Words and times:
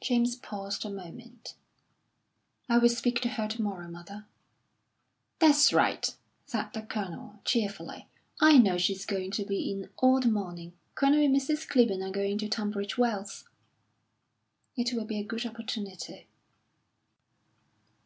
James 0.00 0.36
paused 0.36 0.86
a 0.86 0.90
moment. 0.90 1.54
"I 2.66 2.78
will 2.78 2.88
speak 2.88 3.20
to 3.20 3.28
her 3.28 3.46
to 3.46 3.60
morrow, 3.60 3.88
mother." 3.88 4.24
"That's 5.38 5.70
right!" 5.70 6.16
said 6.46 6.72
the 6.72 6.80
Colonel, 6.80 7.40
cheerfully. 7.44 8.08
"I 8.40 8.56
know 8.56 8.78
she's 8.78 9.04
going 9.04 9.32
to 9.32 9.44
be 9.44 9.70
in 9.70 9.90
all 9.98 10.18
the 10.18 10.28
morning. 10.28 10.72
Colonel 10.94 11.22
and 11.22 11.36
Mrs. 11.36 11.68
Clibborn 11.68 12.02
are 12.02 12.10
going 12.10 12.32
into 12.32 12.48
Tunbridge 12.48 12.96
Wells." 12.96 13.50
"It 14.78 14.94
will 14.94 15.04
be 15.04 15.18
a 15.18 15.22
good 15.24 15.44
opportunity." 15.44 16.26